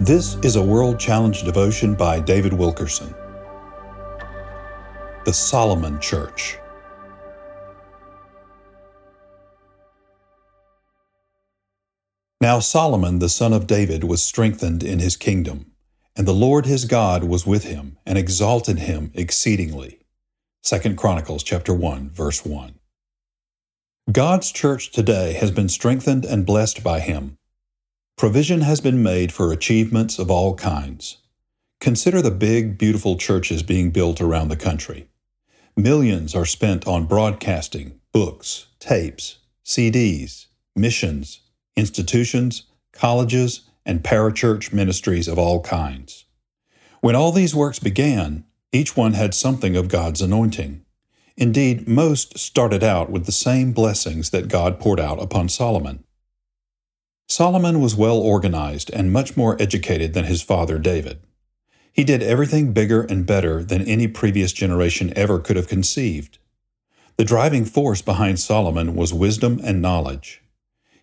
This 0.00 0.36
is 0.44 0.54
a 0.54 0.62
World 0.62 1.00
Challenge 1.00 1.42
devotion 1.42 1.96
by 1.96 2.20
David 2.20 2.52
Wilkerson. 2.52 3.12
The 5.24 5.32
Solomon 5.32 5.98
Church. 5.98 6.56
Now 12.40 12.60
Solomon 12.60 13.18
the 13.18 13.28
son 13.28 13.52
of 13.52 13.66
David 13.66 14.04
was 14.04 14.22
strengthened 14.22 14.84
in 14.84 15.00
his 15.00 15.16
kingdom, 15.16 15.72
and 16.14 16.28
the 16.28 16.32
Lord 16.32 16.64
his 16.64 16.84
God 16.84 17.24
was 17.24 17.44
with 17.44 17.64
him 17.64 17.98
and 18.06 18.16
exalted 18.16 18.78
him 18.78 19.10
exceedingly. 19.14 19.98
2 20.62 20.94
Chronicles 20.94 21.42
chapter 21.42 21.74
1 21.74 22.10
verse 22.10 22.44
1. 22.44 22.78
God's 24.12 24.52
church 24.52 24.92
today 24.92 25.32
has 25.32 25.50
been 25.50 25.68
strengthened 25.68 26.24
and 26.24 26.46
blessed 26.46 26.84
by 26.84 27.00
him 27.00 27.36
Provision 28.18 28.62
has 28.62 28.80
been 28.80 29.00
made 29.00 29.30
for 29.30 29.52
achievements 29.52 30.18
of 30.18 30.28
all 30.28 30.56
kinds. 30.56 31.18
Consider 31.80 32.20
the 32.20 32.32
big, 32.32 32.76
beautiful 32.76 33.16
churches 33.16 33.62
being 33.62 33.92
built 33.92 34.20
around 34.20 34.48
the 34.48 34.56
country. 34.56 35.06
Millions 35.76 36.34
are 36.34 36.44
spent 36.44 36.84
on 36.88 37.06
broadcasting, 37.06 38.00
books, 38.12 38.66
tapes, 38.80 39.38
CDs, 39.64 40.46
missions, 40.74 41.42
institutions, 41.76 42.64
colleges, 42.90 43.60
and 43.86 44.02
parachurch 44.02 44.72
ministries 44.72 45.28
of 45.28 45.38
all 45.38 45.60
kinds. 45.60 46.24
When 47.00 47.14
all 47.14 47.30
these 47.30 47.54
works 47.54 47.78
began, 47.78 48.44
each 48.72 48.96
one 48.96 49.12
had 49.12 49.32
something 49.32 49.76
of 49.76 49.86
God's 49.86 50.20
anointing. 50.20 50.84
Indeed, 51.36 51.86
most 51.86 52.36
started 52.36 52.82
out 52.82 53.10
with 53.10 53.26
the 53.26 53.32
same 53.32 53.70
blessings 53.70 54.30
that 54.30 54.48
God 54.48 54.80
poured 54.80 54.98
out 54.98 55.22
upon 55.22 55.48
Solomon. 55.48 56.02
Solomon 57.28 57.80
was 57.80 57.94
well 57.94 58.16
organized 58.16 58.90
and 58.90 59.12
much 59.12 59.36
more 59.36 59.60
educated 59.60 60.14
than 60.14 60.24
his 60.24 60.40
father 60.40 60.78
David. 60.78 61.20
He 61.92 62.02
did 62.02 62.22
everything 62.22 62.72
bigger 62.72 63.02
and 63.02 63.26
better 63.26 63.62
than 63.62 63.82
any 63.82 64.08
previous 64.08 64.52
generation 64.52 65.12
ever 65.14 65.38
could 65.38 65.56
have 65.56 65.68
conceived. 65.68 66.38
The 67.16 67.24
driving 67.24 67.66
force 67.66 68.00
behind 68.00 68.38
Solomon 68.38 68.94
was 68.94 69.12
wisdom 69.12 69.60
and 69.62 69.82
knowledge. 69.82 70.42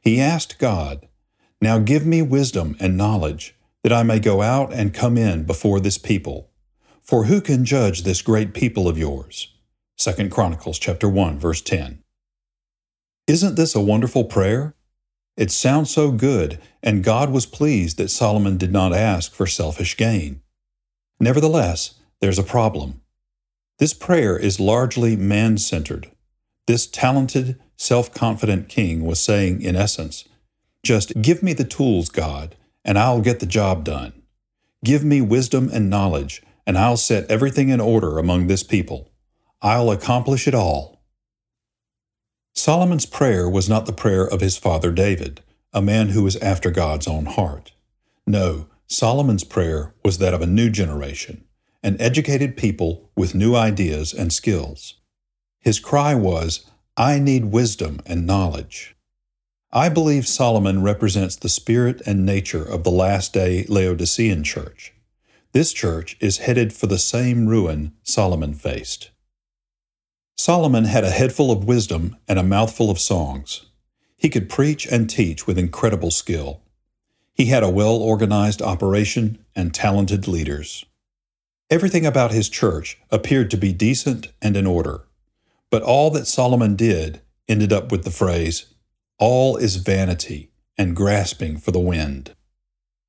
He 0.01 0.19
asked 0.19 0.57
God, 0.57 1.07
Now 1.61 1.77
give 1.77 2.05
me 2.05 2.23
wisdom 2.23 2.75
and 2.79 2.97
knowledge, 2.97 3.55
that 3.83 3.93
I 3.93 4.01
may 4.01 4.19
go 4.19 4.41
out 4.41 4.73
and 4.73 4.93
come 4.93 5.17
in 5.17 5.43
before 5.43 5.79
this 5.79 5.99
people. 5.99 6.49
For 7.03 7.25
who 7.25 7.39
can 7.39 7.65
judge 7.65 8.01
this 8.01 8.23
great 8.23 8.55
people 8.55 8.87
of 8.87 8.97
yours? 8.97 9.53
2 9.97 10.29
Chronicles 10.29 10.79
chapter 10.79 11.07
1 11.07 11.37
verse 11.37 11.61
10. 11.61 12.01
Isn't 13.27 13.55
this 13.55 13.75
a 13.75 13.81
wonderful 13.81 14.23
prayer? 14.23 14.75
It 15.37 15.51
sounds 15.51 15.91
so 15.91 16.11
good, 16.11 16.59
and 16.81 17.03
God 17.03 17.29
was 17.29 17.45
pleased 17.45 17.97
that 17.97 18.09
Solomon 18.09 18.57
did 18.57 18.71
not 18.71 18.93
ask 18.93 19.33
for 19.33 19.45
selfish 19.45 19.97
gain. 19.97 20.41
Nevertheless, 21.19 21.95
there's 22.21 22.39
a 22.39 22.43
problem. 22.43 23.01
This 23.77 23.93
prayer 23.93 24.37
is 24.37 24.59
largely 24.59 25.17
man 25.17 25.57
centered. 25.57 26.09
This 26.67 26.87
talented, 26.87 27.59
self 27.77 28.13
confident 28.13 28.69
king 28.69 29.03
was 29.03 29.19
saying, 29.19 29.61
in 29.61 29.75
essence, 29.75 30.23
just 30.83 31.21
give 31.21 31.43
me 31.43 31.51
the 31.51 31.65
tools, 31.65 32.09
God, 32.09 32.55
and 32.85 32.97
I'll 32.97 33.21
get 33.21 33.39
the 33.39 33.45
job 33.45 33.83
done. 33.83 34.13
Give 34.83 35.03
me 35.03 35.19
wisdom 35.19 35.69
and 35.73 35.89
knowledge, 35.89 36.41
and 36.65 36.77
I'll 36.77 36.97
set 36.97 37.29
everything 37.29 37.69
in 37.69 37.81
order 37.81 38.17
among 38.17 38.47
this 38.47 38.63
people. 38.63 39.11
I'll 39.61 39.91
accomplish 39.91 40.47
it 40.47 40.53
all. 40.53 40.94
Solomon's 42.65 43.05
prayer 43.05 43.47
was 43.47 43.69
not 43.69 43.85
the 43.85 43.93
prayer 43.93 44.25
of 44.25 44.41
his 44.41 44.57
father 44.57 44.91
David, 44.91 45.41
a 45.71 45.83
man 45.83 46.09
who 46.09 46.23
was 46.23 46.35
after 46.37 46.71
God's 46.71 47.07
own 47.07 47.27
heart. 47.27 47.73
No, 48.25 48.65
Solomon's 48.87 49.43
prayer 49.43 49.93
was 50.03 50.17
that 50.17 50.33
of 50.33 50.41
a 50.41 50.47
new 50.47 50.71
generation, 50.71 51.43
an 51.83 51.95
educated 51.99 52.57
people 52.57 53.11
with 53.15 53.35
new 53.35 53.53
ideas 53.53 54.15
and 54.15 54.33
skills. 54.33 54.95
His 55.59 55.79
cry 55.79 56.15
was, 56.15 56.65
I 56.97 57.19
need 57.19 57.51
wisdom 57.51 57.99
and 58.07 58.25
knowledge. 58.25 58.95
I 59.71 59.87
believe 59.87 60.27
Solomon 60.27 60.81
represents 60.81 61.35
the 61.35 61.49
spirit 61.49 62.01
and 62.07 62.25
nature 62.25 62.63
of 62.63 62.83
the 62.83 62.89
last 62.89 63.31
day 63.31 63.67
Laodicean 63.69 64.43
church. 64.43 64.91
This 65.51 65.71
church 65.71 66.17
is 66.19 66.39
headed 66.39 66.73
for 66.73 66.87
the 66.87 66.97
same 66.97 67.45
ruin 67.45 67.91
Solomon 68.01 68.55
faced. 68.55 69.11
Solomon 70.37 70.85
had 70.85 71.03
a 71.03 71.11
head 71.11 71.31
full 71.33 71.51
of 71.51 71.63
wisdom 71.63 72.17
and 72.27 72.37
a 72.37 72.43
mouthful 72.43 72.89
of 72.89 72.99
songs. 72.99 73.65
He 74.17 74.29
could 74.29 74.49
preach 74.49 74.85
and 74.85 75.09
teach 75.09 75.47
with 75.47 75.57
incredible 75.57 76.11
skill. 76.11 76.61
He 77.33 77.45
had 77.45 77.63
a 77.63 77.69
well 77.69 77.95
organized 77.95 78.61
operation 78.61 79.39
and 79.55 79.73
talented 79.73 80.27
leaders. 80.27 80.85
Everything 81.69 82.05
about 82.05 82.31
his 82.31 82.49
church 82.49 82.97
appeared 83.11 83.49
to 83.51 83.57
be 83.57 83.73
decent 83.73 84.27
and 84.41 84.55
in 84.55 84.67
order. 84.67 85.05
But 85.71 85.83
all 85.83 86.11
that 86.11 86.27
Solomon 86.27 86.75
did 86.75 87.21
ended 87.47 87.73
up 87.73 87.91
with 87.91 88.03
the 88.03 88.11
phrase, 88.11 88.65
All 89.17 89.57
is 89.57 89.77
vanity 89.77 90.51
and 90.77 90.95
grasping 90.95 91.57
for 91.57 91.71
the 91.71 91.79
wind. 91.79 92.35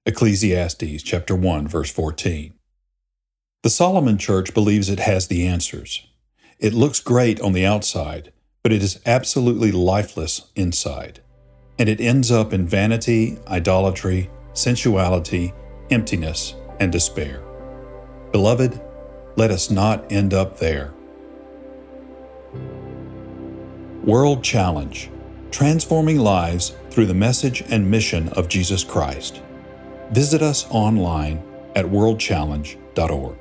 Ecclesiastes 0.06 1.02
chapter 1.02 1.34
1 1.34 1.66
verse 1.66 1.90
14. 1.90 2.54
The 3.62 3.70
Solomon 3.70 4.16
church 4.16 4.54
believes 4.54 4.88
it 4.88 5.00
has 5.00 5.26
the 5.26 5.46
answers. 5.46 6.06
It 6.58 6.72
looks 6.72 7.00
great 7.00 7.38
on 7.40 7.52
the 7.52 7.66
outside, 7.66 8.32
but 8.62 8.72
it 8.72 8.82
is 8.82 9.00
absolutely 9.04 9.72
lifeless 9.72 10.50
inside. 10.56 11.20
And 11.78 11.88
it 11.88 12.00
ends 12.00 12.32
up 12.32 12.54
in 12.54 12.66
vanity, 12.66 13.38
idolatry, 13.46 14.30
sensuality, 14.54 15.52
emptiness, 15.90 16.54
and 16.80 16.90
despair. 16.90 17.42
Beloved, 18.32 18.80
let 19.36 19.50
us 19.50 19.70
not 19.70 20.10
end 20.10 20.32
up 20.32 20.58
there. 20.58 20.94
World 24.02 24.42
Challenge 24.42 25.10
Transforming 25.50 26.18
Lives 26.18 26.74
through 26.90 27.06
the 27.06 27.14
Message 27.14 27.62
and 27.68 27.90
Mission 27.90 28.28
of 28.30 28.48
Jesus 28.48 28.82
Christ. 28.82 29.42
Visit 30.12 30.40
us 30.40 30.66
online 30.70 31.42
at 31.74 31.84
worldchallenge.org. 31.84 33.36